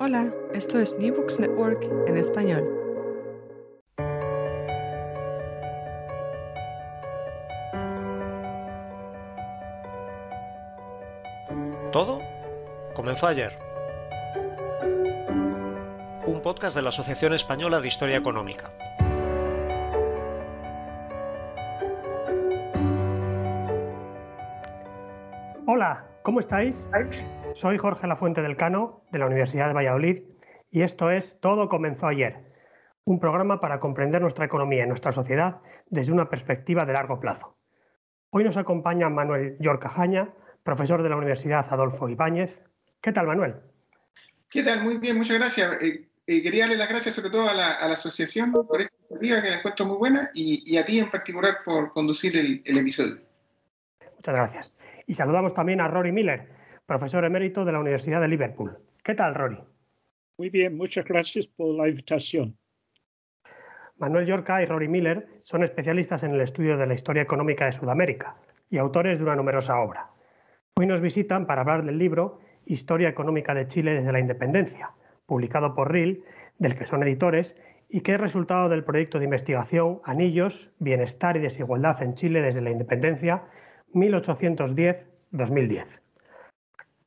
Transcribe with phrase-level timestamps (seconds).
[0.00, 2.68] Hola, esto es New Books Network en español.
[11.92, 12.18] Todo
[12.94, 13.56] comenzó ayer.
[16.26, 18.72] Un podcast de la Asociación Española de Historia Económica.
[25.66, 26.88] Hola, ¿cómo estáis?
[27.54, 30.24] Soy Jorge Lafuente del Cano, de la Universidad de Valladolid,
[30.72, 32.52] y esto es Todo comenzó ayer,
[33.04, 37.56] un programa para comprender nuestra economía y nuestra sociedad desde una perspectiva de largo plazo.
[38.30, 42.60] Hoy nos acompaña Manuel Yorcajaña, profesor de la Universidad Adolfo Ibáñez.
[43.00, 43.54] ¿Qué tal, Manuel?
[44.50, 44.82] ¿Qué tal?
[44.82, 45.80] Muy bien, muchas gracias.
[45.80, 49.50] Eh, eh, quería darle las gracias sobre todo a la, asociación por esta iniciativa que
[49.50, 53.18] la encuentro muy buena y, a ti en particular por conducir el, el episodio.
[54.16, 54.74] Muchas gracias.
[55.06, 56.53] Y saludamos también a Rory Miller,
[56.86, 58.78] profesor emérito de la Universidad de Liverpool.
[59.02, 59.58] ¿Qué tal, Rory?
[60.38, 62.56] Muy bien, muchas gracias por la invitación.
[63.96, 67.72] Manuel Yorca y Rory Miller son especialistas en el estudio de la historia económica de
[67.72, 68.36] Sudamérica
[68.68, 70.10] y autores de una numerosa obra.
[70.76, 74.90] Hoy nos visitan para hablar del libro Historia económica de Chile desde la independencia,
[75.26, 76.24] publicado por RIL,
[76.58, 77.56] del que son editores
[77.88, 82.62] y que es resultado del proyecto de investigación Anillos, Bienestar y Desigualdad en Chile desde
[82.62, 83.44] la Independencia
[83.92, 86.03] 1810-2010.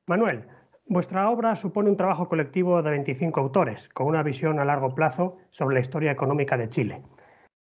[0.07, 0.45] Manuel,
[0.85, 5.37] vuestra obra supone un trabajo colectivo de 25 autores, con una visión a largo plazo
[5.51, 7.01] sobre la historia económica de Chile.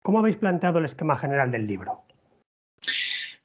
[0.02, 2.04] ¿Cómo habéis planteado el esquema general del libro?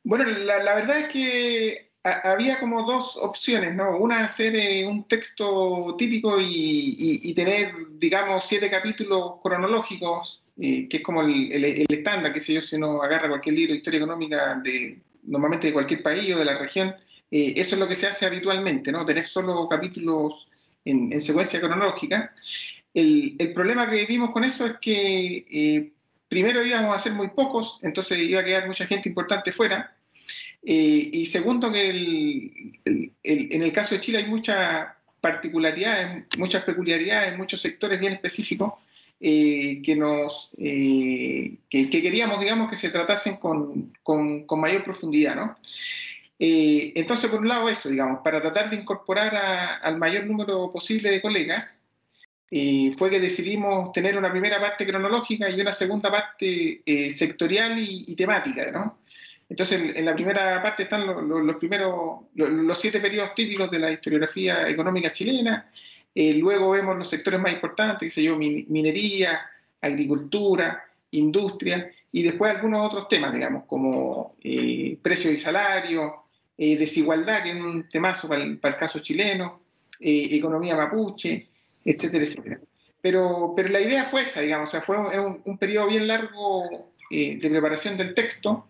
[0.03, 3.97] Bueno, la, verdad es que había como dos opciones, ¿no?
[3.97, 11.03] Una, hacer eh, un texto típico y, tener, digamos, siete capítulos cronológicos, eh, que es
[11.03, 15.01] como el, estándar, que sé yo, si uno agarra cualquier libro de historia económica de
[15.23, 16.93] normalmente de cualquier país o de la región,
[17.35, 19.03] eh, eso es lo que se hace habitualmente, ¿no?
[19.07, 20.47] Tener solo capítulos
[20.85, 22.31] en, secuencia cronológica.
[22.93, 25.91] El, problema que vimos con eso es que eh,
[26.29, 29.95] primero íbamos a ser muy pocos, entonces iba a quedar mucha gente importante fuera.
[30.61, 31.89] Eh, y segundo, que
[32.85, 34.89] en el caso de Chile hay muchas
[35.19, 38.73] particularidades, muchas peculiaridades, muchos sectores bien específicos
[39.19, 41.57] que, nos, que,
[41.89, 45.57] queríamos, digamos, que se tratasen con, con, con mayor profundidad, ¿no?
[46.45, 49.33] Eh, entonces, por un lado, eso, digamos, para tratar de incorporar
[49.81, 51.79] al mayor número posible de colegas,
[52.51, 57.79] eh, fue que decidimos tener una primera parte cronológica y una segunda parte eh, sectorial
[57.79, 58.97] y, temática, ¿no?
[59.47, 64.67] Entonces, en, la primera parte están los, primeros, los, siete periodos típicos de la historiografía
[64.67, 65.71] económica chilena,
[66.13, 69.39] luego vemos los sectores más importantes, que se yo, minería,
[69.79, 74.35] agricultura, industria, y después algunos otros temas, digamos, como
[75.01, 76.11] precios y salarios,
[76.57, 79.61] eh, desigualdad, que es un temazo para el, caso chileno,
[79.99, 81.47] eh, economía mapuche,
[81.83, 82.59] etcétera, etcétera.
[83.01, 86.93] Pero, pero la idea fue esa, digamos, o sea, fue un, un periodo bien largo
[87.09, 88.67] eh, de preparación del texto.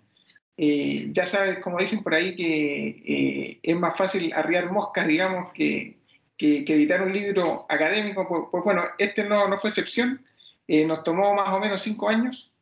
[0.57, 5.97] ya sabes, como dicen por ahí, que es más fácil arriar moscas, digamos, que,
[6.37, 8.27] que, editar un libro académico.
[8.27, 10.25] Pues, pues, bueno, este no, no fue excepción.
[10.67, 12.52] nos tomó más o menos cinco años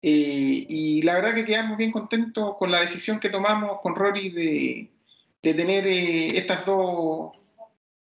[0.00, 4.30] eh, y la verdad que quedamos bien contentos con la decisión que tomamos con Rory
[4.30, 4.88] de,
[5.42, 7.32] de tener eh, estas dos,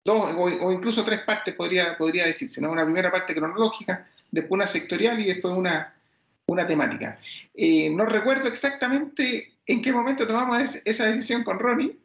[0.03, 5.19] dos o, incluso tres partes, podría, podría decirse, una primera parte cronológica, después una sectorial
[5.21, 5.93] y después una,
[6.47, 7.19] una temática.
[7.53, 11.97] Eh, no recuerdo exactamente en qué momento tomamos esa decisión con Rory,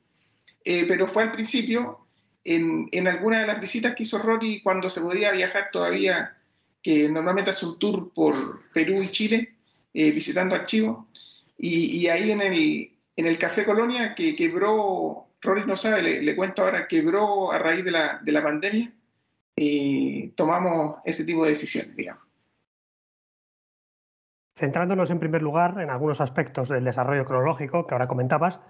[0.64, 2.06] pero fue al principio,
[2.44, 6.36] en, en alguna de las visitas que hizo Rory cuando se podía viajar todavía,
[6.82, 9.54] que normalmente hace un tour por Perú y Chile,
[9.94, 11.06] eh, visitando archivos.
[11.58, 16.62] Y, ahí en el, en el Café Colonia, que quebró, Rory no sabe, le, cuento
[16.62, 18.92] ahora, quebró a raíz de la, de la pandemia,
[19.54, 22.22] eh, tomamos ese tipo de decisiones, digamos.
[24.56, 28.60] Centrándonos en primer lugar en algunos aspectos del desarrollo cronológico que ahora comentabas,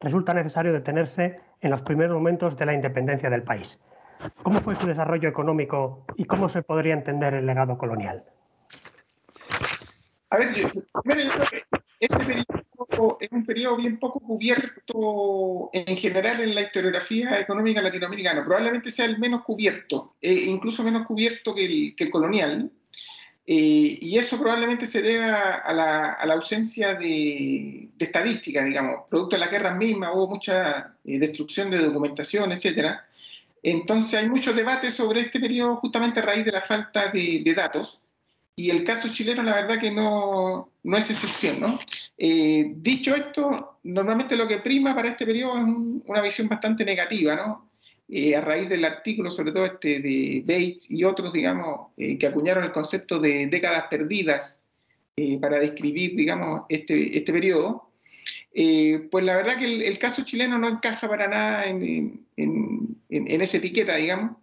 [0.00, 3.80] resulta necesario detenerse en los primeros momentos de la independencia del país.
[4.42, 8.24] ¿Cómo fue su desarrollo económico y cómo se podría entender el legado colonial?
[10.34, 10.82] A ver, yo, creo
[11.48, 11.62] que
[12.00, 18.44] este periodo es un periodo bien poco cubierto en general en la historiografía económica latinoamericana.
[18.44, 22.68] Probablemente sea el menos cubierto, e incluso menos cubierto que el, colonial.
[23.46, 29.48] Eh, y eso probablemente se deba a la, ausencia de, estadística, digamos, producto de la
[29.48, 32.96] guerra misma, hubo mucha eh, destrucción de documentación, etc.
[33.62, 38.00] Entonces hay mucho debate sobre este periodo justamente a raíz de la falta de datos.
[38.56, 41.78] Y el caso chileno, la verdad que no, no es excepción, ¿no?
[42.16, 45.62] Eh, dicho esto, normalmente lo que prima para este periodo es
[46.06, 47.70] una visión bastante negativa, ¿no?
[48.36, 52.70] a raíz del artículo, sobre todo este de Bates y otros, digamos, que acuñaron el
[52.70, 54.60] concepto de décadas perdidas
[55.40, 57.90] para describir, digamos, este, este periodo,
[58.52, 63.56] pues la verdad que el, caso chileno no encaja para nada en, en, en esa
[63.56, 64.36] etiqueta, digamos,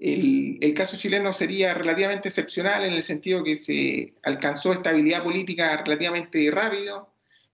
[0.00, 6.48] el, caso chileno sería relativamente excepcional en el sentido que se alcanzó estabilidad política relativamente
[6.50, 7.08] rápido.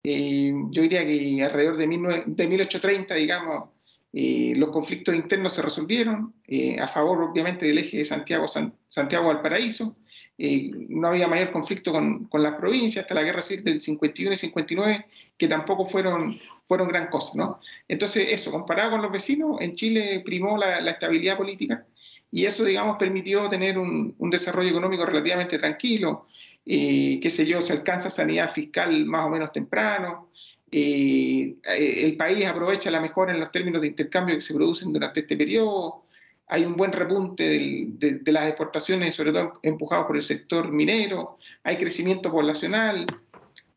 [0.04, 3.70] Eh, yo diría que alrededor de, 1830, digamos,
[4.14, 8.48] eh, los conflictos internos se resolvieron eh, a favor, obviamente, del eje de Santiago,
[8.88, 9.96] Santiago Valparaíso.
[10.40, 15.06] no había mayor conflicto con, las provincias hasta la guerra civil del 51 y 59,
[15.38, 17.34] que tampoco fueron, fueron gran cosa.
[17.36, 17.60] ¿no?
[17.88, 21.86] Entonces, eso, comparado con los vecinos, en Chile primó la, la estabilidad política
[22.32, 26.28] y eso, digamos, permitió tener un, desarrollo económico relativamente tranquilo,
[26.66, 30.30] eh, qué sé yo, se alcanza sanidad fiscal más o menos temprano,
[30.72, 34.94] eh, eh, el país aprovecha la mejora en los términos de intercambio que se producen
[34.94, 36.04] durante este periodo,
[36.48, 41.78] hay un buen repunte de, las exportaciones, sobre todo empujados por el sector minero, hay
[41.78, 43.06] crecimiento poblacional,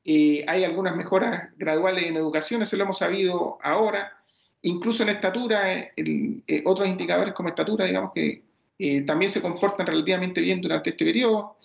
[0.06, 4.12] hay algunas mejoras graduales en educación, eso lo hemos sabido ahora,
[4.62, 5.88] incluso en estatura,
[6.64, 8.44] otros indicadores como estatura, digamos que
[8.76, 11.59] eh, también se comportan relativamente bien durante este periodo.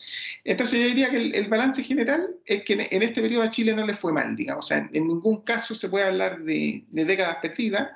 [0.43, 3.85] Entonces yo diría que el, balance general es que en, este periodo a Chile no
[3.85, 7.91] le fue mal, digamos, o sea, en, ningún caso se puede hablar de, décadas perdidas.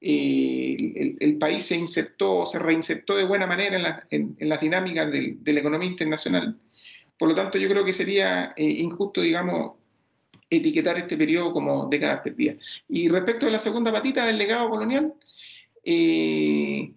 [0.00, 5.60] Eh, el, país se insertó, se reinsertó de buena manera en, las dinámicas de, la
[5.60, 6.58] economía internacional.
[7.18, 9.72] Por lo tanto, yo creo que sería eh, injusto, digamos,
[10.50, 12.56] etiquetar este periodo como décadas perdidas.
[12.88, 15.14] Y respecto a la segunda patita del legado colonial,
[15.84, 16.92] eh,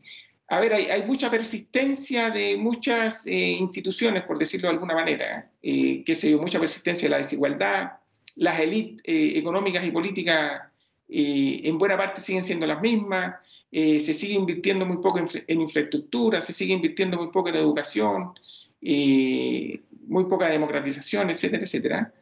[0.49, 6.03] a ver, hay, mucha persistencia de muchas eh, instituciones, por decirlo de alguna manera, eh,
[6.03, 7.91] que se mucha persistencia de la desigualdad,
[8.35, 10.63] las élites eh, económicas y políticas
[11.11, 13.37] en buena parte siguen siendo las mismas,
[13.71, 18.33] se sigue invirtiendo muy poco en, infraestructura, se sigue invirtiendo muy poco en educación,
[18.79, 22.13] muy poca democratización, etcétera, etcétera.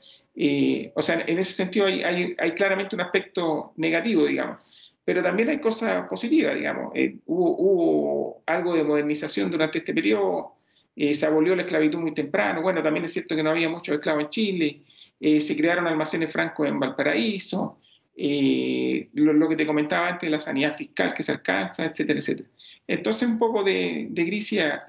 [0.95, 2.01] o sea, en ese sentido hay,
[2.37, 4.59] hay claramente un aspecto negativo, digamos
[5.07, 6.91] pero también hay cosas positivas, digamos.
[6.93, 10.55] Eh, hubo, algo de modernización durante este periodo,
[10.97, 13.95] eh, se abolió la esclavitud muy temprano, bueno, también es cierto que no había muchos
[13.95, 14.81] esclavos en Chile,
[15.17, 17.79] eh, se crearon almacenes francos en Valparaíso,
[18.17, 22.49] lo, que te comentaba antes, la sanidad fiscal que se alcanza, etcétera, etcétera.
[22.85, 24.85] Entonces, un poco de, de gris y, a.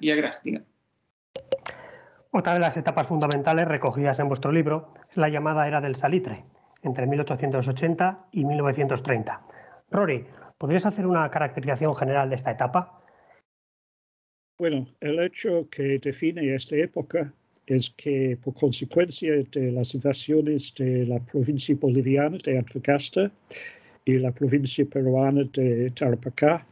[2.33, 6.45] Otra de las etapas fundamentales recogidas en vuestro libro es la llamada era del salitre,
[6.83, 9.43] entre 1880 y 1930
[9.91, 10.25] Rory,
[10.59, 13.01] ¿podrías hacer una caracterización general de esta etapa?
[14.59, 17.33] Bueno, el hecho que define esta época
[17.67, 23.31] es que por consecuencia de las invasiones de la provincia boliviana de Antofagasta
[24.05, 26.67] y la provincia peruana de Tarapacá,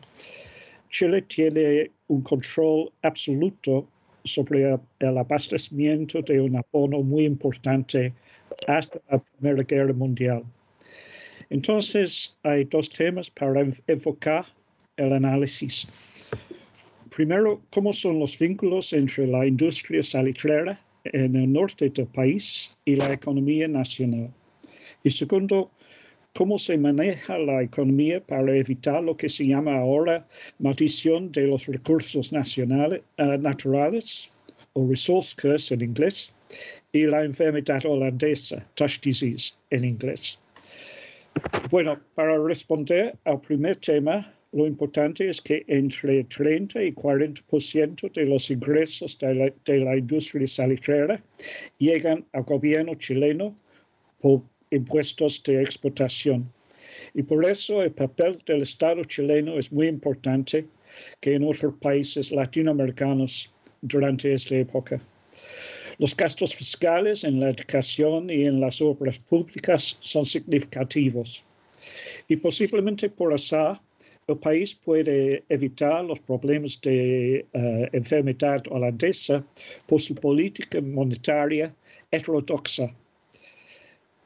[0.90, 3.86] Chile tiene un control absoluto
[4.24, 8.12] sobre el abastecimiento de un abono muy importante
[8.66, 10.42] hasta la Primera Guerra Mundial.
[11.50, 14.46] Entonces, hay dos temas para enfocar
[14.96, 15.86] el análisis.
[17.10, 22.96] Primero, cómo son los vínculos entre la industria salitrera en el norte del país y
[22.96, 24.30] la economía nacional.
[25.04, 25.70] Y segundo,
[26.34, 30.26] cómo se maneja la economía para evitar lo que se llama ahora
[30.58, 34.30] maldición de los recursos uh, naturales,
[34.74, 36.32] o resource curse en inglés,
[36.92, 40.38] y la enfermedad holandesa, touch disease en inglés.
[41.70, 48.26] Bueno, para responder al primer tema, lo importante es que entre 30 y 40% de
[48.26, 51.22] los ingresos de la, industria salitrera
[51.78, 53.54] llegan al gobierno chileno
[54.20, 56.50] por impuestos de exportación.
[57.14, 60.66] Y por eso el papel del Estado chileno es muy importante
[61.20, 63.52] que en otros países latinoamericanos
[63.82, 65.00] durante esta época.
[65.98, 71.42] Los gastos fiscales en la educación y en las obras públicas son significativos.
[72.28, 73.80] Y posiblemente por azar,
[74.26, 79.42] el país puede evitar los problemas de eh, enfermedad holandesa
[79.86, 81.74] por su política monetaria
[82.10, 82.92] heterodoxa.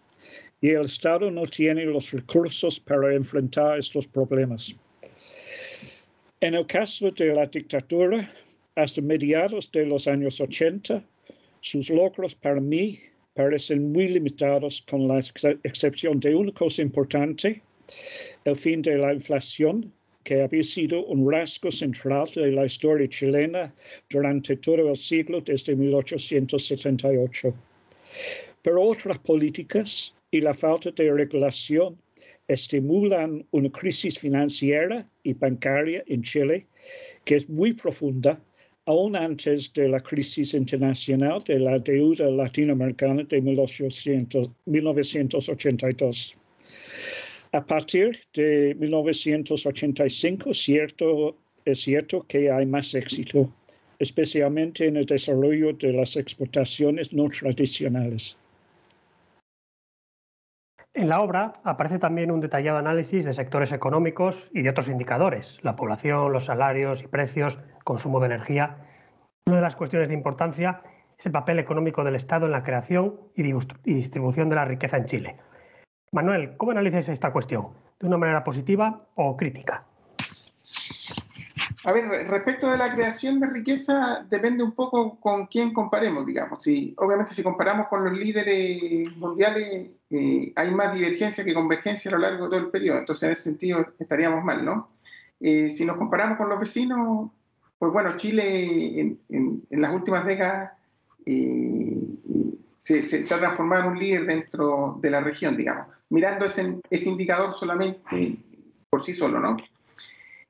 [0.61, 4.75] y el Estado no tiene los recursos para enfrentar estos problemas.
[6.39, 8.31] En el caso de la dictadura,
[8.75, 11.03] hasta mediados de los años 80,
[11.61, 12.99] sus logros para mí
[13.33, 15.19] parecen muy limitados con la
[15.63, 17.61] excepción de una cosa importante,
[18.45, 19.91] el fin de la inflación,
[20.23, 23.73] que había sido un rasgo central de la historia chilena
[24.09, 27.53] durante todo el siglo desde 1878.
[28.61, 31.97] Pero otras políticas y la falta de regulación
[32.47, 36.65] estimulan una crisis financiera y bancaria en Chile
[37.25, 38.41] que es muy profunda,
[38.85, 46.37] aún antes de la crisis internacional de la deuda latinoamericana de 1982.
[47.53, 51.35] A partir de 1985, cierto,
[51.65, 53.53] es cierto que hay más éxito,
[53.99, 58.35] especialmente en el desarrollo de las exportaciones no tradicionales.
[60.93, 65.57] En la obra aparece también un detallado análisis de sectores económicos y de otros indicadores,
[65.63, 68.77] la población, los salarios y precios, consumo de energía.
[69.47, 70.81] Una de las cuestiones de importancia
[71.17, 73.53] es el papel económico del Estado en la creación y
[73.85, 75.37] distribución de la riqueza en Chile.
[76.11, 77.69] Manuel, ¿cómo analizas esta cuestión?
[77.97, 79.85] ¿De una manera positiva o crítica?
[81.83, 86.63] A ver, respecto de la creación de riqueza, depende un poco con quién comparemos, digamos.
[86.63, 92.13] Si, obviamente, si comparamos con los líderes mundiales, eh, hay más divergencia que convergencia a
[92.13, 92.99] lo largo de todo el periodo.
[92.99, 94.89] Entonces, en ese sentido, estaríamos mal, ¿no?
[95.39, 97.31] Eh, si nos comparamos con los vecinos,
[97.79, 100.73] pues bueno, Chile en, las últimas décadas
[101.25, 101.97] eh,
[102.75, 107.09] se, se, ha transformado en un líder dentro de la región, digamos mirando ese, ese
[107.09, 108.37] indicador solamente
[108.89, 109.57] por sí solo, ¿no?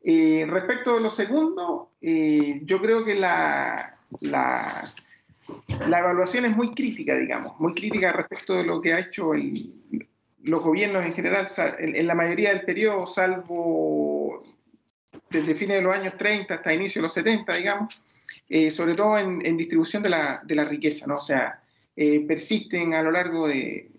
[0.03, 4.91] Eh, respecto de lo segundo, eh, yo creo que la, la,
[5.87, 9.73] la, evaluación es muy crítica, digamos, muy crítica respecto de lo que ha hecho el,
[10.43, 14.43] los gobiernos en general, en, la mayoría del periodo, salvo
[15.29, 18.01] desde fines de los años 30 hasta inicio de los 70, digamos,
[18.49, 21.17] eh, sobre todo en, distribución de la, de la riqueza, ¿no?
[21.17, 21.61] O sea,
[22.27, 23.91] persisten a lo largo de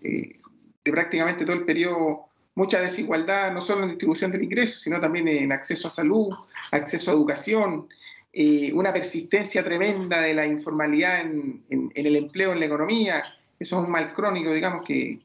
[0.83, 5.27] de prácticamente todo el periodo mucha desigualdad, no solo en distribución del ingreso, sino también
[5.27, 6.33] en acceso a salud,
[6.71, 7.87] acceso a educación,
[8.31, 13.23] eh, una persistencia tremenda de la informalidad en, el empleo, en la economía.
[13.59, 15.19] Eso es un mal crónico, digamos, que,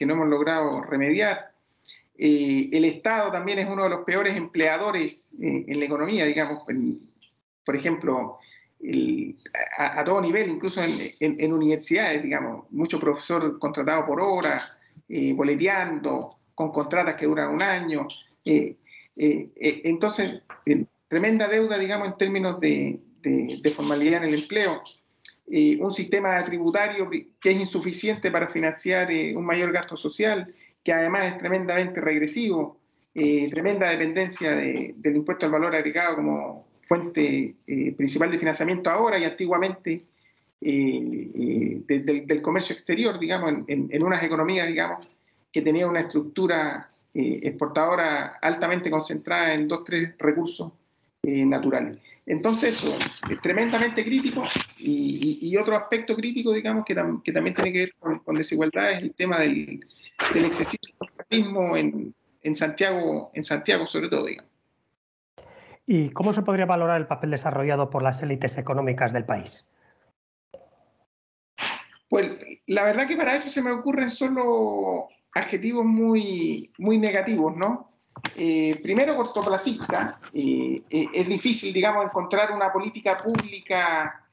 [0.00, 1.52] no hemos logrado remediar.
[2.16, 6.64] Eh, el Estado también es uno de los peores empleadores eh, en la economía, digamos,
[7.64, 8.38] por ejemplo,
[9.76, 14.60] a, todo nivel, incluso en, universidades, digamos, mucho profesor contratado por hora,
[15.08, 18.06] eh, boleteando, con contratas que duran un año.
[18.44, 18.76] Eh,
[19.16, 20.42] eh, eh, entonces,
[21.08, 23.00] tremenda deuda, digamos, en términos de,
[23.74, 24.82] formalidad en el empleo.
[25.46, 30.46] un sistema tributario que es insuficiente para financiar un mayor gasto social,
[30.84, 32.78] que además es tremendamente regresivo,
[33.14, 37.54] tremenda dependencia del impuesto al valor agregado como fuente
[37.96, 40.04] principal de financiamiento ahora y antiguamente
[40.60, 45.08] del, comercio exterior, digamos, en, unas economías, digamos,
[45.52, 50.72] que tenían una estructura eh, exportadora altamente concentrada en dos, tres recursos
[51.22, 51.98] eh, naturales.
[52.26, 52.84] Entonces,
[53.28, 54.42] es tremendamente crítico
[54.78, 59.14] y, otro aspecto crítico, digamos, que, que, también tiene que ver con, desigualdad es el
[59.14, 59.84] tema del,
[60.32, 64.50] del excesivo capitalismo en, en, Santiago, en Santiago sobre todo, digamos.
[65.86, 69.66] ¿Y cómo se podría valorar el papel desarrollado por las élites económicas del país?
[72.08, 77.86] Pues la verdad que para eso se me ocurren solo adjetivos muy, muy negativos, ¿no?
[78.36, 80.18] Eh, primero, cortoplacista.
[80.32, 84.24] Eh, eh, es difícil, digamos, encontrar una política pública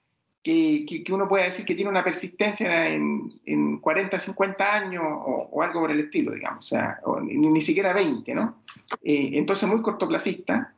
[0.44, 5.62] que, que, uno pueda decir que tiene una persistencia en, en 40, 50 años o,
[5.62, 8.62] algo por el estilo, digamos, o sea, ni, siquiera 20, ¿no?
[9.04, 10.74] Entonces, muy cortoplacista,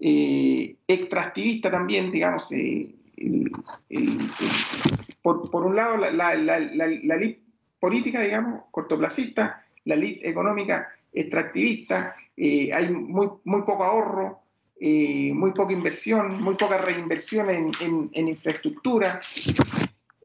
[0.00, 2.48] extractivista también, digamos,
[5.22, 7.16] por, por, un lado, la, la, la, la,
[7.84, 14.40] política, digamos, cortoplacista, la elite económica extractivista, hay muy, muy poco ahorro,
[14.80, 19.20] eh, muy poca inversión, muy poca reinversión en, en, infraestructura.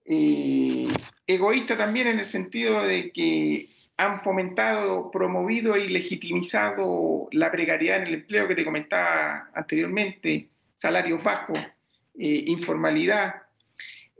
[0.06, 0.88] Eh,
[1.28, 8.08] egoísta también en el sentido de que han fomentado, promovido y legitimizado la precariedad en
[8.08, 11.60] el empleo que te comentaba anteriormente, salarios bajos,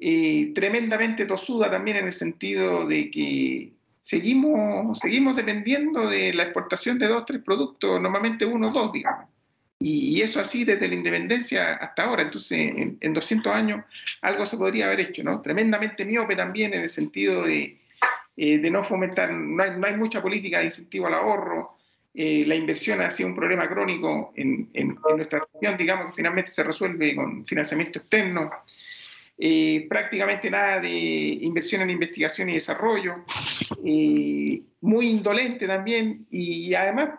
[0.02, 6.98] eh, tremendamente tosuda también en el sentido de que seguimos, seguimos dependiendo de la exportación
[6.98, 9.28] de dos, tres productos, normalmente uno o dos, digamos.
[9.82, 12.24] Y, eso así desde la independencia hasta ahora.
[12.24, 12.58] Entonces,
[13.00, 13.86] en, 200 años
[14.22, 15.42] algo se podría haber hecho, ¿no?
[15.42, 17.78] Tremendamente miope también en el sentido de,
[18.36, 21.78] eh, de no fomentar, no hay, no hay, mucha política de incentivo al ahorro.
[22.14, 26.52] Eh, la inversión ha sido un problema crónico en, en, nuestra región, digamos que finalmente
[26.52, 28.52] se resuelve con financiamiento externo.
[29.42, 33.24] Eh, prácticamente nada de inversión en investigación y desarrollo,
[34.82, 37.12] muy indolente también y además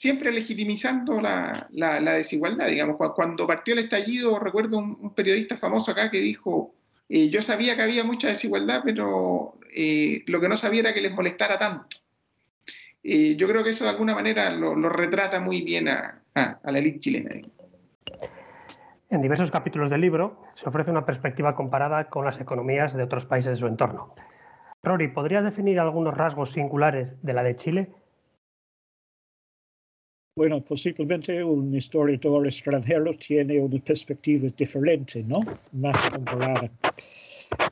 [0.00, 1.68] siempre legitimizando la,
[2.14, 2.68] desigualdad.
[2.68, 6.74] Digamos, cuando partió el estallido, recuerdo un, periodista famoso acá que dijo,
[7.06, 11.02] eh, yo sabía que había mucha desigualdad, pero eh, lo que no sabía era que
[11.02, 11.98] les molestara tanto.
[13.02, 17.00] Eh, yo creo que eso de alguna manera lo, retrata muy bien a, la élite
[17.00, 17.30] chilena.
[19.10, 23.26] En diversos capítulos del libro se ofrece una perspectiva comparada con las economías de otros
[23.26, 24.14] países de su entorno.
[24.82, 27.90] Rory, ¿podrías definir algunos rasgos singulares de la de Chile
[30.40, 35.40] bueno, posiblemente un historiador extranjero tiene una perspectiva diferente, ¿no?
[35.72, 36.70] Más comparada.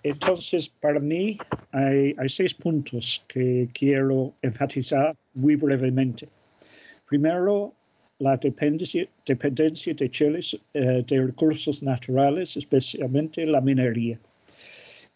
[0.03, 1.39] Entonces, para mí
[1.73, 6.29] hay, seis puntos que quiero enfatizar muy brevemente.
[7.07, 7.73] Primero,
[8.19, 10.41] la dependencia, dependencia de Chile
[10.75, 14.19] eh, de recursos naturales, especialmente la minería.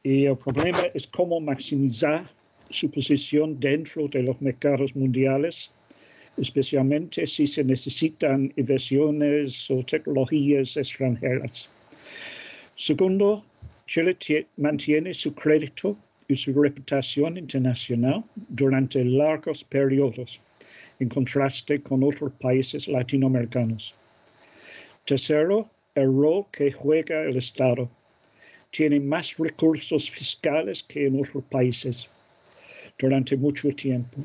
[0.02, 2.24] Y el problema es cómo maximizar
[2.70, 5.70] su posición dentro de los mercados mundiales
[6.36, 11.68] especialmente si se necesitan inversiones o tecnologías extranjeras.
[12.74, 13.44] Segundo,
[13.86, 14.16] Chile
[14.56, 15.96] mantiene su crédito
[16.28, 20.40] y su reputación internacional durante largos periodos,
[21.02, 23.94] en contraste con otros países latinoamericanos.
[25.04, 27.90] Tercero, el rol que juega el Estado.
[28.70, 32.08] Tiene más recursos fiscales que en otros países
[32.98, 34.18] durante mucho tiempo.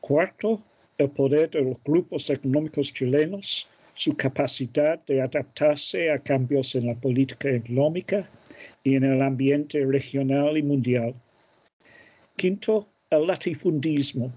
[0.00, 0.62] Cuarto,
[0.98, 6.94] el poder de los grupos económicos chilenos, su capacidad de adaptarse a cambios en la
[6.94, 8.28] política económica
[8.82, 11.14] y en el ambiente regional y mundial.
[12.36, 14.32] Quinto, el latifundismo.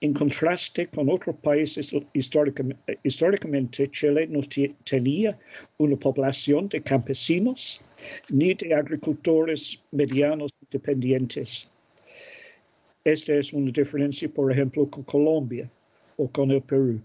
[0.00, 4.40] En contraste con otros países, históricamente, Chile no
[4.84, 5.36] tenía
[5.78, 7.80] una población de campesinos
[8.28, 11.68] ni de agricultores medianos independientes.
[13.04, 15.68] Esta es una diferencia, por ejemplo, con Colombia,
[16.18, 17.00] o con el Perú.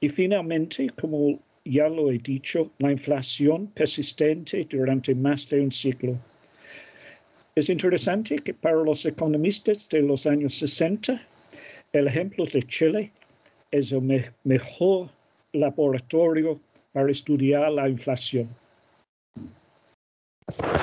[0.00, 6.18] Y finalmente, como ya lo he dicho, la inflación persistente durante más de un siglo.
[7.54, 11.20] Es interesante que para los economistas de los años 60,
[11.92, 13.12] el ejemplo de Chile
[13.70, 15.08] es el mejor
[15.52, 16.60] laboratorio
[16.92, 18.48] para estudiar la inflación.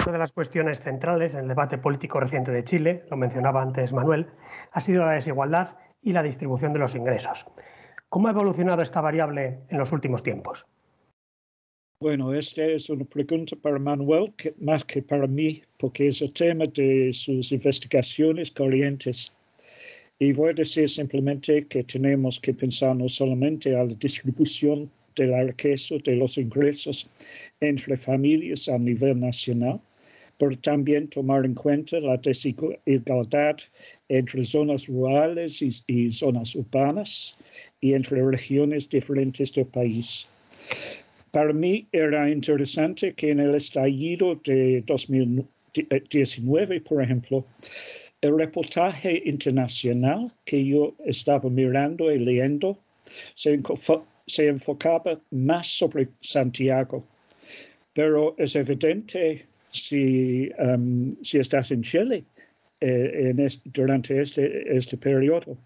[0.06, 3.91] Una de las cuestiones centrales en el debate político reciente de Chile, lo mencionaba antes
[3.91, 4.28] Manuel,
[4.72, 7.46] ha sido la desigualdad y la distribución de los ingresos.
[8.10, 10.65] ¿Cómo ha evolucionado esta variable en los últimos tiempos?
[12.00, 16.65] Bueno, esta es una pregunta para Manuel, más que para mí, porque es el tema
[16.68, 19.34] de sus investigaciones corrientes.
[20.17, 25.28] Y voy a decir simplemente que tenemos que pensar no solamente a la distribución de
[25.28, 27.10] la riqueza, de los ingresos
[27.60, 29.82] entre familias a nivel nacional,
[30.38, 33.58] pero también tomar en cuenta la desigualdad
[34.08, 37.38] entre zonas rurales y, zonas urbanas
[37.82, 40.28] y entre regiones diferentes del país.
[41.32, 47.45] Para mí era interesante que en el estallido de 2019, por ejemplo,
[48.25, 52.77] el reportaje internacional que yo estaba mirando y leyendo
[53.35, 53.59] se,
[54.47, 57.05] enfocaba más sobre Santiago.
[57.93, 62.23] Pero es evidente si, um, si estás en Chile
[62.81, 65.57] eh, en durante este, este periodo,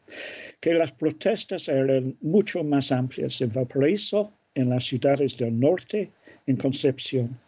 [0.59, 6.11] que las protestas eran mucho más amplias en Valparaíso, en las ciudades del norte,
[6.45, 7.39] en Concepción.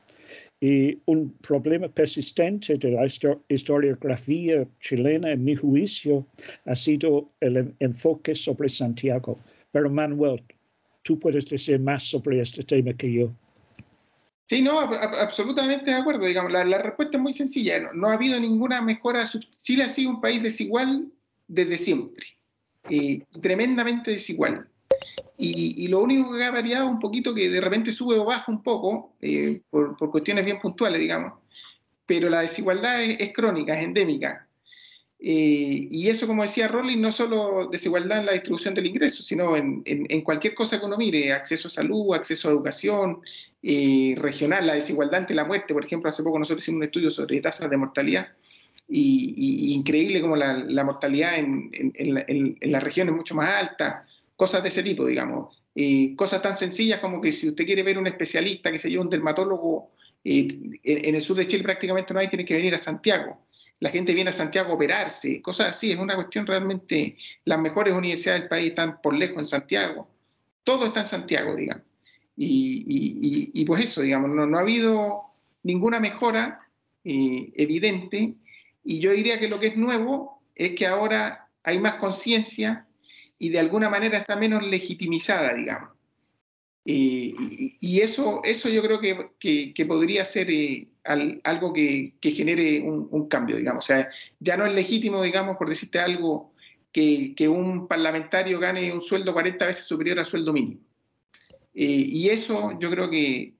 [0.63, 3.05] Y un problema persistente de la
[3.49, 6.25] historiografía chilena, en mi juicio,
[6.65, 9.39] ha sido el enfoque sobre Santiago.
[9.71, 10.43] Pero Manuel,
[11.01, 13.31] tú puedes decir más sobre este tema que yo.
[14.51, 16.25] Sí, no, absolutamente de acuerdo.
[16.25, 17.89] Digamos, la, respuesta es muy sencilla.
[17.93, 19.23] No, ha habido ninguna mejora.
[19.63, 21.07] Chile ha sido un país desigual
[21.47, 22.25] desde siempre,
[22.89, 24.67] eh, tremendamente desigual.
[25.43, 28.61] Y, lo único que ha variado un poquito, que de repente sube o baja un
[28.61, 31.33] poco, eh, por, cuestiones bien puntuales, digamos,
[32.05, 34.47] pero la desigualdad es, crónica, es endémica.
[35.19, 39.55] Eh, y eso, como decía Rolling, no solo desigualdad en la distribución del ingreso, sino
[39.57, 43.21] en, cualquier cosa que uno mire, acceso a salud, acceso a educación,
[43.63, 45.73] eh, regional, la desigualdad ante la muerte.
[45.73, 48.27] Por ejemplo, hace poco nosotros hicimos un estudio sobre tasas de mortalidad
[48.87, 54.05] y, increíble como la, mortalidad en, en, la región es mucho más alta
[54.41, 55.55] cosas de ese tipo, digamos.
[55.75, 58.99] Eh, cosas tan sencillas como que si usted quiere ver un especialista, que se yo,
[58.99, 59.91] un dermatólogo,
[60.23, 63.45] en, el sur de Chile prácticamente no hay, tiene que venir a Santiago.
[63.79, 67.93] La gente viene a Santiago a operarse, cosas así, es una cuestión realmente, las mejores
[67.93, 70.09] universidades del país están por lejos en Santiago,
[70.63, 71.83] todo está en Santiago, digamos.
[72.35, 75.21] Y, pues eso, digamos, no, no, ha habido
[75.61, 76.67] ninguna mejora
[77.03, 78.33] eh, evidente,
[78.83, 82.87] y yo diría que lo que es nuevo es que ahora hay más conciencia
[83.41, 85.89] y de alguna manera está menos legitimizada, digamos.
[86.85, 93.57] y eso, eso yo creo que, que, podría ser eh, algo que, genere un, cambio,
[93.57, 93.83] digamos.
[93.83, 96.53] O sea, ya no es legítimo, digamos, por decirte algo,
[96.91, 100.79] que, un parlamentario gane un sueldo 40 veces superior al sueldo mínimo.
[101.73, 103.55] Eh, y eso yo creo que,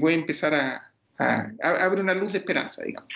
[0.00, 0.80] puede empezar a,
[1.18, 3.12] a, a abrir una luz de esperanza, digamos.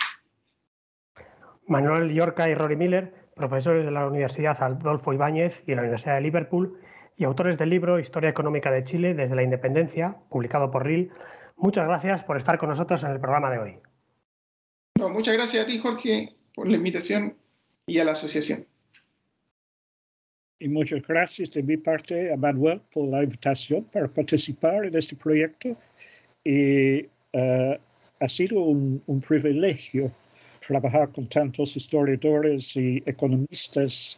[1.65, 6.15] Manuel Yorca y Rory Miller profesores de la Universidad Adolfo Ibáñez y de la Universidad
[6.15, 6.77] de Liverpool
[7.15, 11.09] y autores del libro Historia Económica de Chile desde la Independencia, publicado por RIL.
[11.55, 13.75] Muchas gracias por estar con nosotros en el programa de hoy.
[15.09, 17.33] muchas gracias a ti, Jorge, por la invitación
[17.87, 18.65] y a la asociación.
[20.59, 25.15] Y muchas gracias de mi parte a Manuel por la invitación para participar en este
[25.15, 25.77] proyecto.
[26.43, 27.79] Y eh,
[28.19, 30.11] ha sido un, un privilegio
[30.69, 34.17] trabajar con tantos historiadores y economistas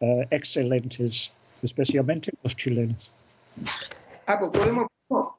[0.00, 3.12] uh, excelentes, especialmente los chilenos.
[4.26, 4.88] Ah, pues podemos,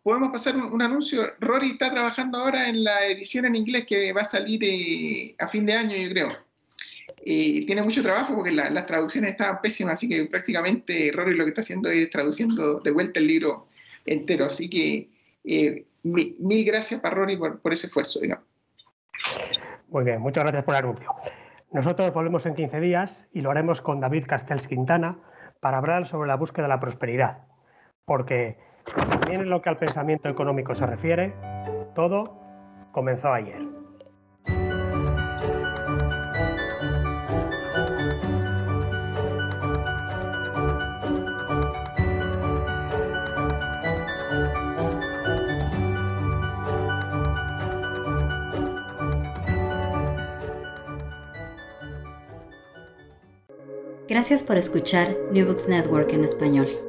[0.02, 1.34] podemos pasar un, anuncio.
[1.41, 5.48] Rory está trabajando ahora en la edición en inglés que va a salir eh, a
[5.50, 6.38] fin de año, yo creo.
[7.26, 11.50] Eh, tiene mucho trabajo porque las traducciones estaban pésimas, así que prácticamente Rory lo que
[11.50, 13.68] está haciendo es traduciendo de vuelta el libro
[14.06, 14.46] entero.
[14.46, 15.10] Así que
[15.44, 18.46] eh, mil, gracias para Rory por, por ese esfuerzo, digamos.
[19.89, 21.13] Muy bien, muchas gracias por el anuncio.
[21.71, 25.17] Nosotros volvemos en 15 días y lo haremos con David Castells Quintana
[25.60, 27.39] para hablar sobre la búsqueda de la prosperidad.
[28.06, 28.58] Porque
[29.10, 31.34] también en lo que al pensamiento económico se refiere,
[31.95, 32.39] todo
[32.91, 33.74] comenzó ayer.
[54.27, 56.85] Gracias por escuchar New Books Network en español.